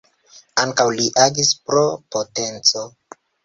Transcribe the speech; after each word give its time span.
Ankaŭ 0.63 0.85
li 1.01 1.05
agis 1.25 1.53
pro 1.69 1.87
potenco. 2.19 2.89